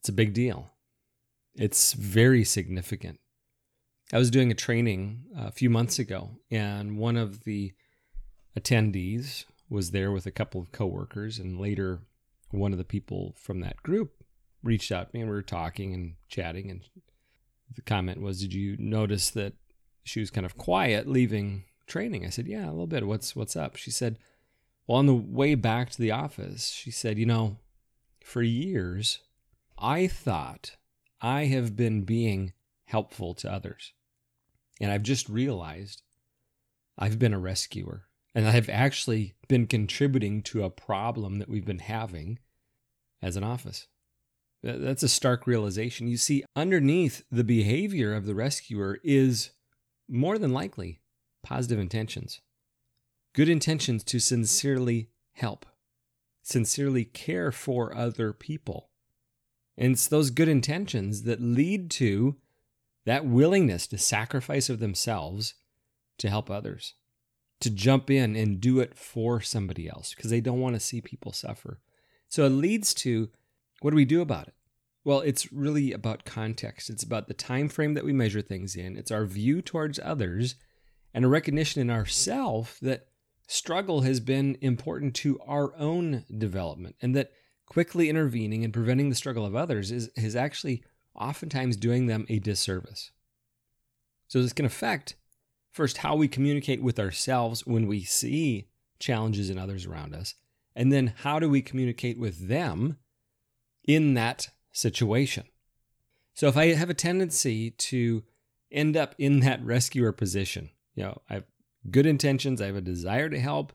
it's 0.00 0.08
a 0.08 0.12
big 0.12 0.32
deal. 0.32 0.70
It's 1.58 1.92
very 1.92 2.44
significant. 2.44 3.18
I 4.12 4.18
was 4.18 4.30
doing 4.30 4.50
a 4.50 4.54
training 4.54 5.24
uh, 5.36 5.48
a 5.48 5.52
few 5.52 5.68
months 5.68 5.98
ago, 5.98 6.38
and 6.50 6.96
one 6.96 7.16
of 7.16 7.44
the 7.44 7.72
attendees 8.58 9.44
was 9.68 9.90
there 9.90 10.10
with 10.10 10.24
a 10.24 10.30
couple 10.30 10.60
of 10.60 10.72
coworkers, 10.72 11.38
and 11.38 11.60
later 11.60 12.00
one 12.50 12.72
of 12.72 12.78
the 12.78 12.84
people 12.84 13.34
from 13.36 13.60
that 13.60 13.82
group 13.82 14.24
reached 14.62 14.90
out 14.90 15.10
to 15.10 15.16
me 15.16 15.20
and 15.20 15.30
we 15.30 15.36
were 15.36 15.42
talking 15.42 15.92
and 15.92 16.14
chatting 16.28 16.70
and 16.70 16.80
the 17.76 17.82
comment 17.82 18.20
was 18.20 18.40
did 18.40 18.54
you 18.54 18.76
notice 18.78 19.30
that 19.30 19.52
she 20.02 20.18
was 20.18 20.30
kind 20.30 20.46
of 20.46 20.56
quiet 20.56 21.06
leaving 21.06 21.64
training? 21.86 22.24
I 22.24 22.30
said 22.30 22.48
yeah 22.48 22.66
a 22.66 22.72
little 22.72 22.86
bit. 22.86 23.06
What's 23.06 23.36
what's 23.36 23.54
up? 23.54 23.76
She 23.76 23.90
said 23.90 24.18
well 24.88 24.98
on 24.98 25.06
the 25.06 25.14
way 25.14 25.54
back 25.54 25.90
to 25.90 26.00
the 26.00 26.10
office 26.10 26.70
she 26.70 26.90
said 26.90 27.18
you 27.18 27.26
know 27.26 27.58
for 28.24 28.42
years 28.42 29.20
i 29.78 30.08
thought 30.08 30.72
i 31.20 31.44
have 31.44 31.76
been 31.76 32.02
being 32.02 32.52
helpful 32.86 33.34
to 33.34 33.52
others 33.52 33.92
and 34.80 34.90
i've 34.90 35.02
just 35.02 35.28
realized 35.28 36.02
i've 36.98 37.18
been 37.18 37.34
a 37.34 37.38
rescuer 37.38 38.08
and 38.38 38.46
I've 38.46 38.68
actually 38.68 39.34
been 39.48 39.66
contributing 39.66 40.42
to 40.42 40.62
a 40.62 40.70
problem 40.70 41.38
that 41.38 41.48
we've 41.48 41.64
been 41.64 41.80
having 41.80 42.38
as 43.20 43.36
an 43.36 43.42
office. 43.42 43.88
That's 44.62 45.02
a 45.02 45.08
stark 45.08 45.46
realization. 45.46 46.06
You 46.06 46.16
see, 46.16 46.44
underneath 46.54 47.24
the 47.32 47.42
behavior 47.42 48.14
of 48.14 48.26
the 48.26 48.36
rescuer 48.36 48.98
is 49.02 49.50
more 50.08 50.38
than 50.38 50.52
likely 50.52 51.00
positive 51.42 51.78
intentions, 51.78 52.40
good 53.34 53.48
intentions 53.48 54.04
to 54.04 54.18
sincerely 54.18 55.10
help, 55.32 55.66
sincerely 56.42 57.04
care 57.04 57.50
for 57.50 57.92
other 57.92 58.32
people. 58.32 58.87
And 59.78 59.92
it's 59.92 60.08
those 60.08 60.30
good 60.30 60.48
intentions 60.48 61.22
that 61.22 61.40
lead 61.40 61.90
to 61.92 62.36
that 63.06 63.24
willingness 63.24 63.86
to 63.86 63.96
sacrifice 63.96 64.68
of 64.68 64.80
themselves 64.80 65.54
to 66.18 66.28
help 66.28 66.50
others 66.50 66.94
to 67.60 67.70
jump 67.70 68.10
in 68.10 68.36
and 68.36 68.60
do 68.60 68.80
it 68.80 68.96
for 68.96 69.40
somebody 69.40 69.88
else 69.88 70.14
because 70.14 70.30
they 70.30 70.40
don't 70.40 70.60
want 70.60 70.76
to 70.76 70.80
see 70.80 71.00
people 71.00 71.32
suffer. 71.32 71.80
So 72.28 72.44
it 72.44 72.50
leads 72.50 72.94
to 72.94 73.30
what 73.80 73.90
do 73.90 73.96
we 73.96 74.04
do 74.04 74.20
about 74.20 74.48
it? 74.48 74.54
Well, 75.04 75.20
it's 75.20 75.52
really 75.52 75.92
about 75.92 76.24
context. 76.24 76.90
It's 76.90 77.02
about 77.02 77.28
the 77.28 77.34
time 77.34 77.68
frame 77.68 77.94
that 77.94 78.04
we 78.04 78.12
measure 78.12 78.42
things 78.42 78.76
in. 78.76 78.96
It's 78.96 79.10
our 79.10 79.24
view 79.24 79.62
towards 79.62 79.98
others 80.02 80.56
and 81.14 81.24
a 81.24 81.28
recognition 81.28 81.80
in 81.80 81.90
ourself 81.90 82.78
that 82.82 83.06
struggle 83.46 84.02
has 84.02 84.20
been 84.20 84.58
important 84.60 85.14
to 85.14 85.40
our 85.46 85.74
own 85.76 86.24
development 86.36 86.96
and 87.00 87.16
that 87.16 87.32
quickly 87.68 88.08
intervening 88.08 88.64
and 88.64 88.72
preventing 88.72 89.08
the 89.08 89.14
struggle 89.14 89.44
of 89.44 89.54
others 89.54 89.90
is, 89.90 90.08
is 90.16 90.36
actually 90.36 90.82
oftentimes 91.14 91.76
doing 91.76 92.06
them 92.06 92.26
a 92.28 92.38
disservice. 92.38 93.10
So 94.28 94.42
this 94.42 94.52
can 94.52 94.66
affect 94.66 95.16
First, 95.78 95.98
how 95.98 96.16
we 96.16 96.26
communicate 96.26 96.82
with 96.82 96.98
ourselves 96.98 97.64
when 97.64 97.86
we 97.86 98.02
see 98.02 98.68
challenges 98.98 99.48
in 99.48 99.58
others 99.58 99.86
around 99.86 100.12
us. 100.12 100.34
And 100.74 100.92
then, 100.92 101.14
how 101.18 101.38
do 101.38 101.48
we 101.48 101.62
communicate 101.62 102.18
with 102.18 102.48
them 102.48 102.98
in 103.84 104.14
that 104.14 104.48
situation? 104.72 105.44
So, 106.34 106.48
if 106.48 106.56
I 106.56 106.74
have 106.74 106.90
a 106.90 106.94
tendency 106.94 107.70
to 107.70 108.24
end 108.72 108.96
up 108.96 109.14
in 109.18 109.38
that 109.40 109.64
rescuer 109.64 110.10
position, 110.10 110.70
you 110.96 111.04
know, 111.04 111.22
I 111.30 111.34
have 111.34 111.44
good 111.90 112.06
intentions, 112.06 112.60
I 112.60 112.66
have 112.66 112.74
a 112.74 112.80
desire 112.80 113.28
to 113.28 113.38
help, 113.38 113.72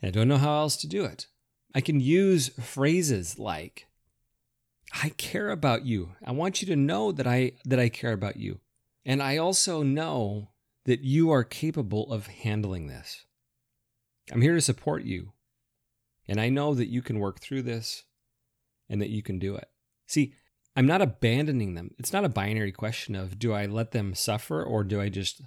and 0.00 0.08
I 0.08 0.10
don't 0.10 0.26
know 0.26 0.38
how 0.38 0.58
else 0.58 0.76
to 0.78 0.88
do 0.88 1.04
it. 1.04 1.28
I 1.74 1.80
can 1.80 2.00
use 2.00 2.48
phrases 2.48 3.38
like, 3.38 3.86
I 5.02 5.10
care 5.10 5.50
about 5.50 5.86
you. 5.86 6.10
I 6.24 6.32
want 6.32 6.60
you 6.60 6.68
to 6.68 6.76
know 6.76 7.12
that 7.12 7.26
I 7.26 7.52
that 7.64 7.80
I 7.80 7.88
care 7.88 8.12
about 8.12 8.36
you. 8.36 8.60
And 9.04 9.22
I 9.22 9.38
also 9.38 9.82
know 9.82 10.50
that 10.84 11.00
you 11.00 11.30
are 11.30 11.44
capable 11.44 12.12
of 12.12 12.26
handling 12.26 12.88
this. 12.88 13.24
I'm 14.30 14.42
here 14.42 14.54
to 14.54 14.60
support 14.60 15.04
you. 15.04 15.32
And 16.28 16.40
I 16.40 16.50
know 16.50 16.74
that 16.74 16.88
you 16.88 17.02
can 17.02 17.18
work 17.18 17.40
through 17.40 17.62
this 17.62 18.04
and 18.88 19.00
that 19.00 19.10
you 19.10 19.22
can 19.22 19.38
do 19.38 19.56
it. 19.56 19.68
See, 20.06 20.34
I'm 20.76 20.86
not 20.86 21.02
abandoning 21.02 21.74
them. 21.74 21.94
It's 21.98 22.12
not 22.12 22.24
a 22.24 22.30
binary 22.30 22.72
question 22.72 23.14
of 23.14 23.38
do 23.38 23.52
I 23.52 23.66
let 23.66 23.90
them 23.90 24.14
suffer 24.14 24.62
or 24.62 24.84
do 24.84 25.00
I 25.00 25.08
just 25.08 25.42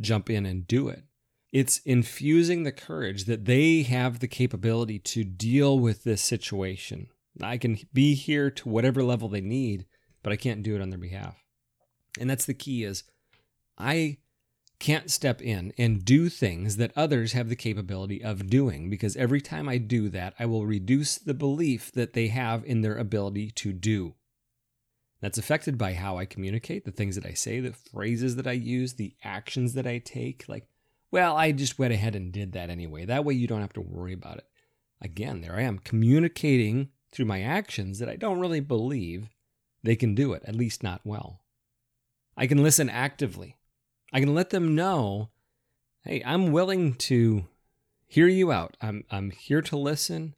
jump 0.00 0.30
in 0.30 0.46
and 0.46 0.66
do 0.66 0.88
it? 0.88 1.04
It's 1.52 1.78
infusing 1.84 2.62
the 2.62 2.72
courage 2.72 3.26
that 3.26 3.44
they 3.44 3.82
have 3.82 4.18
the 4.18 4.28
capability 4.28 4.98
to 5.00 5.22
deal 5.22 5.78
with 5.78 6.02
this 6.02 6.22
situation. 6.22 7.08
I 7.42 7.58
can 7.58 7.78
be 7.92 8.14
here 8.14 8.50
to 8.50 8.68
whatever 8.68 9.02
level 9.02 9.28
they 9.28 9.42
need, 9.42 9.86
but 10.22 10.32
I 10.32 10.36
can't 10.36 10.62
do 10.62 10.74
it 10.74 10.80
on 10.80 10.90
their 10.90 10.98
behalf. 10.98 11.36
And 12.18 12.28
that's 12.28 12.46
the 12.46 12.54
key 12.54 12.84
is 12.84 13.04
I 13.78 14.18
can't 14.78 15.10
step 15.10 15.40
in 15.40 15.72
and 15.78 16.04
do 16.04 16.28
things 16.28 16.76
that 16.76 16.92
others 16.96 17.32
have 17.34 17.48
the 17.48 17.56
capability 17.56 18.22
of 18.22 18.50
doing 18.50 18.90
because 18.90 19.16
every 19.16 19.40
time 19.40 19.68
I 19.68 19.78
do 19.78 20.08
that, 20.08 20.34
I 20.38 20.46
will 20.46 20.66
reduce 20.66 21.18
the 21.18 21.34
belief 21.34 21.92
that 21.92 22.14
they 22.14 22.28
have 22.28 22.64
in 22.64 22.80
their 22.80 22.96
ability 22.96 23.52
to 23.52 23.72
do. 23.72 24.14
That's 25.20 25.38
affected 25.38 25.78
by 25.78 25.94
how 25.94 26.18
I 26.18 26.24
communicate, 26.24 26.84
the 26.84 26.90
things 26.90 27.14
that 27.14 27.24
I 27.24 27.32
say, 27.32 27.60
the 27.60 27.72
phrases 27.72 28.34
that 28.34 28.46
I 28.48 28.52
use, 28.52 28.94
the 28.94 29.14
actions 29.22 29.74
that 29.74 29.86
I 29.86 29.98
take. 29.98 30.48
Like, 30.48 30.66
well, 31.12 31.36
I 31.36 31.52
just 31.52 31.78
went 31.78 31.92
ahead 31.94 32.16
and 32.16 32.32
did 32.32 32.52
that 32.52 32.70
anyway. 32.70 33.04
That 33.04 33.24
way 33.24 33.34
you 33.34 33.46
don't 33.46 33.60
have 33.60 33.72
to 33.74 33.80
worry 33.80 34.12
about 34.12 34.38
it. 34.38 34.46
Again, 35.00 35.40
there 35.40 35.54
I 35.54 35.62
am 35.62 35.78
communicating 35.78 36.88
through 37.12 37.26
my 37.26 37.42
actions 37.42 38.00
that 38.00 38.08
I 38.08 38.16
don't 38.16 38.40
really 38.40 38.60
believe 38.60 39.28
they 39.84 39.94
can 39.94 40.14
do 40.14 40.32
it, 40.32 40.42
at 40.46 40.56
least 40.56 40.82
not 40.82 41.02
well. 41.04 41.40
I 42.36 42.46
can 42.46 42.62
listen 42.62 42.88
actively 42.88 43.56
I 44.12 44.20
can 44.20 44.34
let 44.34 44.50
them 44.50 44.74
know, 44.74 45.30
hey, 46.04 46.22
I'm 46.24 46.52
willing 46.52 46.94
to 46.94 47.46
hear 48.06 48.28
you 48.28 48.52
out. 48.52 48.76
I'm 48.80 49.04
I'm 49.10 49.30
here 49.30 49.62
to 49.62 49.76
listen 49.76 50.34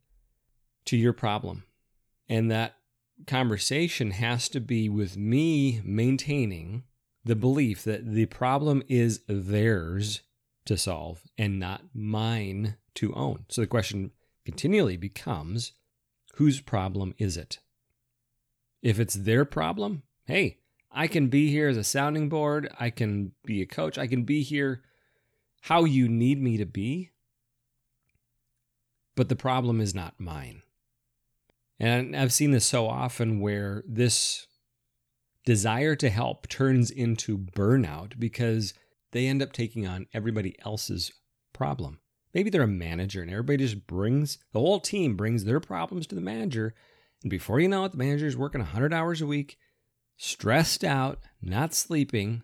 to 0.84 0.96
your 0.96 1.12
problem. 1.12 1.64
And 2.28 2.50
that 2.50 2.76
conversation 3.26 4.12
has 4.12 4.48
to 4.50 4.60
be 4.60 4.88
with 4.88 5.16
me 5.16 5.80
maintaining 5.84 6.84
the 7.24 7.34
belief 7.34 7.82
that 7.84 8.14
the 8.14 8.26
problem 8.26 8.82
is 8.88 9.20
theirs 9.26 10.22
to 10.66 10.76
solve 10.76 11.22
and 11.36 11.58
not 11.58 11.82
mine 11.94 12.76
to 12.94 13.12
own. 13.14 13.44
So 13.48 13.60
the 13.60 13.66
question 13.66 14.10
continually 14.44 14.96
becomes 14.96 15.72
whose 16.34 16.60
problem 16.60 17.14
is 17.18 17.36
it? 17.36 17.58
If 18.82 18.98
it's 18.98 19.14
their 19.14 19.44
problem, 19.44 20.02
hey, 20.26 20.58
I 20.90 21.06
can 21.06 21.28
be 21.28 21.50
here 21.50 21.68
as 21.68 21.76
a 21.76 21.84
sounding 21.84 22.28
board. 22.28 22.68
I 22.78 22.90
can 22.90 23.32
be 23.44 23.62
a 23.62 23.66
coach. 23.66 23.98
I 23.98 24.06
can 24.06 24.24
be 24.24 24.42
here 24.42 24.82
how 25.62 25.84
you 25.84 26.08
need 26.08 26.40
me 26.40 26.56
to 26.58 26.66
be. 26.66 27.10
But 29.16 29.28
the 29.28 29.36
problem 29.36 29.80
is 29.80 29.94
not 29.94 30.20
mine. 30.20 30.62
And 31.80 32.14
I've 32.14 32.32
seen 32.32 32.52
this 32.52 32.66
so 32.66 32.86
often 32.86 33.40
where 33.40 33.82
this 33.86 34.46
desire 35.44 35.96
to 35.96 36.10
help 36.10 36.48
turns 36.48 36.90
into 36.90 37.38
burnout 37.38 38.18
because 38.18 38.74
they 39.14 39.28
end 39.28 39.40
up 39.40 39.52
taking 39.52 39.86
on 39.86 40.08
everybody 40.12 40.56
else's 40.66 41.12
problem. 41.52 42.00
Maybe 42.34 42.50
they're 42.50 42.62
a 42.62 42.66
manager 42.66 43.22
and 43.22 43.30
everybody 43.30 43.58
just 43.58 43.86
brings, 43.86 44.38
the 44.52 44.58
whole 44.58 44.80
team 44.80 45.16
brings 45.16 45.44
their 45.44 45.60
problems 45.60 46.08
to 46.08 46.16
the 46.16 46.20
manager. 46.20 46.74
And 47.22 47.30
before 47.30 47.60
you 47.60 47.68
know 47.68 47.84
it, 47.84 47.92
the 47.92 47.98
manager 47.98 48.26
is 48.26 48.36
working 48.36 48.60
100 48.60 48.92
hours 48.92 49.22
a 49.22 49.26
week, 49.26 49.56
stressed 50.16 50.82
out, 50.82 51.20
not 51.40 51.74
sleeping, 51.74 52.42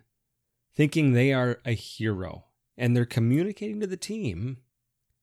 thinking 0.76 1.12
they 1.12 1.32
are 1.32 1.58
a 1.66 1.72
hero. 1.72 2.44
And 2.78 2.96
they're 2.96 3.04
communicating 3.04 3.80
to 3.80 3.86
the 3.86 3.96
team 3.96 4.58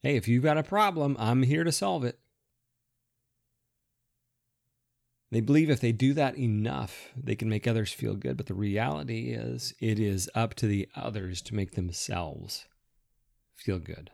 hey, 0.04 0.16
if 0.16 0.28
you've 0.28 0.44
got 0.44 0.58
a 0.58 0.64
problem, 0.64 1.18
I'm 1.20 1.44
here 1.44 1.64
to 1.64 1.72
solve 1.72 2.04
it. 2.06 2.20
They 5.32 5.42
believe 5.42 5.70
if 5.70 5.82
they 5.82 5.92
do 5.92 6.14
that 6.14 6.38
enough, 6.38 7.10
they 7.16 7.36
can 7.36 7.50
make 7.50 7.68
others 7.68 7.92
feel 7.92 8.16
good. 8.16 8.38
But 8.38 8.46
the 8.46 8.54
reality 8.54 9.32
is, 9.32 9.74
it 9.80 10.00
is 10.00 10.30
up 10.34 10.54
to 10.56 10.68
the 10.68 10.88
others 10.96 11.42
to 11.44 11.56
make 11.56 11.72
themselves 11.72 12.66
feel 13.54 13.80
good. 13.80 14.12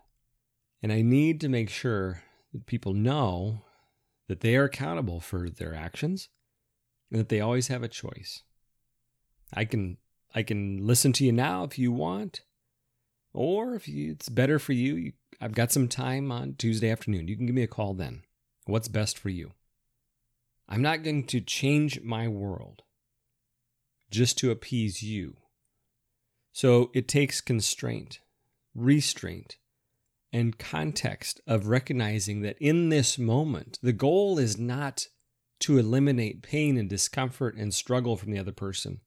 And 0.81 0.91
I 0.91 1.01
need 1.01 1.39
to 1.41 1.49
make 1.49 1.69
sure 1.69 2.23
that 2.51 2.65
people 2.65 2.93
know 2.93 3.61
that 4.27 4.41
they 4.41 4.55
are 4.55 4.65
accountable 4.65 5.19
for 5.19 5.49
their 5.49 5.75
actions 5.75 6.29
and 7.11 7.19
that 7.19 7.29
they 7.29 7.39
always 7.39 7.67
have 7.67 7.83
a 7.83 7.87
choice. 7.87 8.41
I 9.53 9.65
can 9.65 9.97
I 10.33 10.41
can 10.41 10.85
listen 10.85 11.13
to 11.13 11.25
you 11.25 11.31
now 11.31 11.63
if 11.63 11.77
you 11.77 11.91
want, 11.91 12.41
or 13.33 13.75
if 13.75 13.87
you, 13.87 14.11
it's 14.11 14.29
better 14.29 14.57
for 14.57 14.73
you, 14.73 14.95
you, 14.95 15.11
I've 15.39 15.53
got 15.53 15.71
some 15.71 15.87
time 15.87 16.31
on 16.31 16.55
Tuesday 16.55 16.89
afternoon. 16.89 17.27
You 17.27 17.37
can 17.37 17.45
give 17.45 17.53
me 17.53 17.61
a 17.61 17.67
call 17.67 17.93
then. 17.93 18.23
What's 18.65 18.87
best 18.87 19.19
for 19.19 19.29
you? 19.29 19.51
I'm 20.73 20.81
not 20.81 21.03
going 21.03 21.25
to 21.25 21.39
change 21.39 22.01
my 22.01 22.27
world 22.27 22.81
just 24.09 24.39
to 24.39 24.49
appease 24.49 25.03
you. 25.03 25.37
So 26.51 26.89
it 26.95 27.07
takes 27.07 27.41
constraint, 27.41 28.17
restraint, 28.73 29.57
and 30.31 30.57
context 30.57 31.39
of 31.45 31.67
recognizing 31.67 32.41
that 32.41 32.57
in 32.59 32.89
this 32.89 33.19
moment, 33.19 33.77
the 33.83 33.93
goal 33.93 34.39
is 34.39 34.57
not 34.57 35.09
to 35.59 35.77
eliminate 35.77 36.41
pain 36.41 36.75
and 36.75 36.89
discomfort 36.89 37.55
and 37.55 37.71
struggle 37.71 38.17
from 38.17 38.31
the 38.31 38.39
other 38.39 38.51
person. 38.51 39.01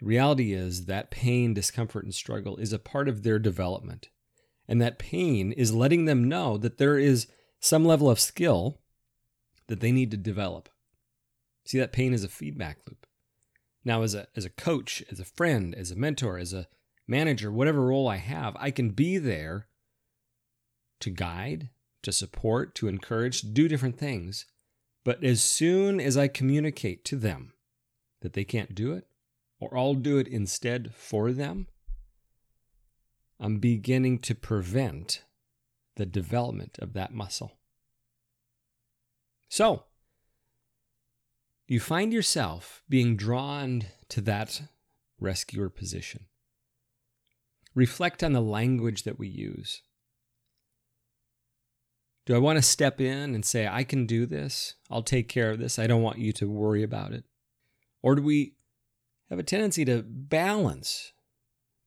The 0.00 0.06
reality 0.06 0.54
is 0.54 0.86
that 0.86 1.10
pain, 1.10 1.52
discomfort, 1.52 2.04
and 2.04 2.14
struggle 2.14 2.56
is 2.56 2.72
a 2.72 2.78
part 2.78 3.10
of 3.10 3.24
their 3.24 3.38
development. 3.38 4.08
And 4.66 4.80
that 4.80 4.98
pain 4.98 5.52
is 5.52 5.74
letting 5.74 6.06
them 6.06 6.30
know 6.30 6.56
that 6.56 6.78
there 6.78 6.96
is 6.96 7.26
some 7.60 7.84
level 7.84 8.08
of 8.08 8.18
skill 8.18 8.80
that 9.68 9.80
they 9.80 9.92
need 9.92 10.10
to 10.10 10.16
develop. 10.16 10.68
See, 11.64 11.78
that 11.78 11.92
pain 11.92 12.12
is 12.12 12.24
a 12.24 12.28
feedback 12.28 12.78
loop. 12.86 13.06
Now, 13.84 14.02
as 14.02 14.14
a, 14.14 14.26
as 14.34 14.44
a 14.44 14.50
coach, 14.50 15.02
as 15.10 15.20
a 15.20 15.24
friend, 15.24 15.74
as 15.74 15.90
a 15.90 15.96
mentor, 15.96 16.38
as 16.38 16.52
a 16.52 16.66
manager, 17.06 17.50
whatever 17.52 17.82
role 17.82 18.08
I 18.08 18.16
have, 18.16 18.56
I 18.58 18.70
can 18.70 18.90
be 18.90 19.18
there 19.18 19.66
to 21.00 21.10
guide, 21.10 21.70
to 22.02 22.12
support, 22.12 22.74
to 22.76 22.88
encourage, 22.88 23.40
to 23.40 23.46
do 23.46 23.68
different 23.68 23.98
things. 23.98 24.46
But 25.04 25.22
as 25.22 25.42
soon 25.42 26.00
as 26.00 26.16
I 26.16 26.28
communicate 26.28 27.04
to 27.06 27.16
them 27.16 27.52
that 28.20 28.32
they 28.32 28.44
can't 28.44 28.74
do 28.74 28.92
it, 28.92 29.06
or 29.60 29.76
I'll 29.76 29.94
do 29.94 30.18
it 30.18 30.28
instead 30.28 30.94
for 30.94 31.32
them, 31.32 31.68
I'm 33.40 33.58
beginning 33.58 34.18
to 34.20 34.34
prevent 34.34 35.22
the 35.96 36.06
development 36.06 36.78
of 36.80 36.92
that 36.94 37.12
muscle. 37.12 37.57
So, 39.48 39.84
you 41.66 41.80
find 41.80 42.12
yourself 42.12 42.82
being 42.88 43.16
drawn 43.16 43.84
to 44.08 44.20
that 44.22 44.62
rescuer 45.20 45.68
position. 45.68 46.26
Reflect 47.74 48.22
on 48.22 48.32
the 48.32 48.40
language 48.40 49.02
that 49.02 49.18
we 49.18 49.28
use. 49.28 49.82
Do 52.26 52.34
I 52.34 52.38
want 52.38 52.56
to 52.56 52.62
step 52.62 53.00
in 53.00 53.34
and 53.34 53.44
say, 53.44 53.66
I 53.66 53.84
can 53.84 54.04
do 54.04 54.26
this? 54.26 54.74
I'll 54.90 55.02
take 55.02 55.28
care 55.28 55.50
of 55.50 55.58
this. 55.58 55.78
I 55.78 55.86
don't 55.86 56.02
want 56.02 56.18
you 56.18 56.32
to 56.34 56.48
worry 56.48 56.82
about 56.82 57.12
it. 57.12 57.24
Or 58.02 58.14
do 58.14 58.22
we 58.22 58.54
have 59.30 59.38
a 59.38 59.42
tendency 59.42 59.84
to 59.86 60.02
balance 60.02 61.12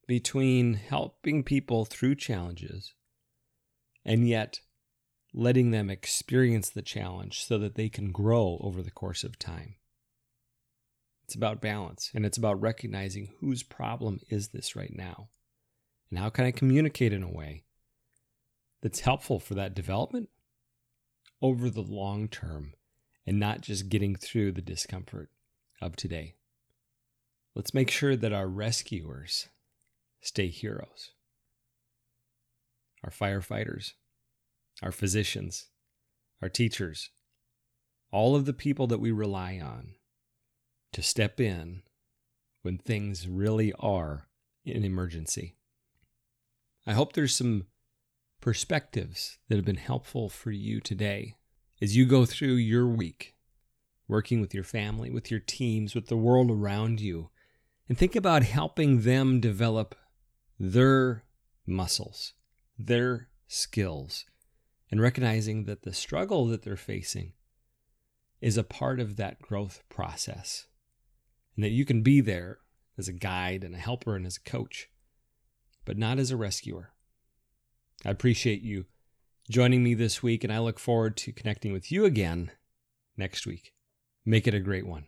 between 0.08 0.74
helping 0.74 1.44
people 1.44 1.86
through 1.86 2.16
challenges 2.16 2.94
and 4.04 4.28
yet 4.28 4.62
letting 5.34 5.72
them 5.72 5.90
experience 5.90 6.70
the 6.70 6.82
challenge 6.82 7.46
so 7.46 7.58
that 7.58 7.76
they 7.76 7.90
can 7.90 8.12
grow 8.12 8.58
over 8.62 8.82
the 8.82 8.92
course 8.92 9.24
of 9.24 9.40
time. 9.40 9.76
It's 11.26 11.36
about 11.36 11.62
balance 11.62 12.12
and 12.14 12.26
it's 12.26 12.38
about 12.38 12.62
recognizing 12.62 13.30
whose 13.40 13.64
problem 13.64 14.20
is 14.30 14.50
this 14.50 14.76
right 14.76 14.94
now 14.94 15.30
and 16.10 16.20
how 16.20 16.30
can 16.30 16.46
I 16.46 16.52
communicate 16.52 17.14
in 17.14 17.24
a 17.24 17.32
way 17.32 17.64
that's 18.82 19.02
helpful 19.02 19.40
for 19.40 19.54
that 19.56 19.74
development 19.74 20.30
over 21.42 21.70
the 21.70 21.82
long 21.82 22.28
term 22.28 22.74
and 23.26 23.40
not 23.40 23.62
just 23.62 23.90
getting 23.90 24.16
through 24.16 24.52
the 24.52 24.62
discomfort 24.62 25.30
of 25.82 25.96
today. 25.96 26.36
Let's 27.56 27.74
make 27.74 27.90
sure 27.90 28.16
that 28.16 28.34
our 28.34 28.48
rescuers 28.48 29.48
stay 30.22 30.48
heroes. 30.48 31.12
Our 33.04 33.12
firefighters, 33.12 33.94
our 34.82 34.92
physicians, 34.92 35.68
our 36.42 36.50
teachers, 36.50 37.12
all 38.12 38.36
of 38.36 38.46
the 38.46 38.54
people 38.54 38.88
that 38.88 39.00
we 39.00 39.12
rely 39.12 39.60
on 39.64 39.96
to 40.94 41.02
step 41.02 41.40
in 41.40 41.84
when 42.62 42.78
things 42.78 43.28
really 43.28 43.74
are 43.80 44.28
an 44.66 44.84
emergency. 44.84 45.56
I 46.86 46.94
hope 46.94 47.14
there's 47.14 47.36
some 47.36 47.68
perspectives 48.42 49.38
that 49.48 49.56
have 49.56 49.66
been 49.66 49.76
helpful 49.76 50.30
for 50.30 50.52
you 50.52 50.80
today 50.82 51.36
as 51.82 51.96
you 51.96 52.06
go 52.06 52.26
through 52.26 52.56
your 52.56 52.88
week, 52.88 53.36
working 54.08 54.42
with 54.42 54.54
your 54.54 54.64
family, 54.64 55.10
with 55.10 55.32
your 55.32 55.40
teams, 55.40 55.96
with 55.96 56.08
the 56.08 56.18
world 56.18 56.52
around 56.52 57.00
you, 57.00 57.30
and 57.88 57.98
think 57.98 58.16
about 58.16 58.44
helping 58.44 59.02
them 59.02 59.40
develop 59.40 59.96
their 60.60 61.24
muscles, 61.66 62.34
their 62.78 63.30
skills, 63.48 64.26
and 64.92 65.02
recognizing 65.02 65.64
that 65.64 65.84
the 65.84 65.94
struggle 65.94 66.46
that 66.48 66.64
they're 66.64 66.76
facing 66.76 67.34
is 68.42 68.58
a 68.58 68.64
part 68.64 69.00
of 69.00 69.16
that 69.16 69.42
growth 69.42 69.82
process 69.90 70.68
and 71.56 71.64
that 71.64 71.70
you 71.70 71.86
can 71.86 72.02
be 72.02 72.22
there 72.22 72.60
as 72.98 73.08
a 73.08 73.14
guide 73.14 73.64
and 73.64 73.74
a 73.74 73.80
helper 73.80 74.16
and 74.16 74.26
as 74.26 74.38
a 74.38 74.50
coach, 74.50 74.90
but 75.86 75.98
not 75.98 76.20
as 76.20 76.30
a 76.30 76.38
rescuer. 76.38 76.94
I 78.06 78.10
appreciate 78.10 78.62
you 78.62 78.86
joining 79.50 79.84
me 79.84 79.94
this 79.94 80.24
week, 80.24 80.44
and 80.44 80.52
I 80.52 80.60
look 80.60 80.80
forward 80.80 81.18
to 81.18 81.32
connecting 81.32 81.72
with 81.72 81.92
you 81.92 82.06
again 82.06 82.52
next 83.16 83.46
week. 83.46 83.74
Make 84.26 84.48
it 84.48 84.54
a 84.54 84.60
great 84.60 84.88
one. 84.88 85.06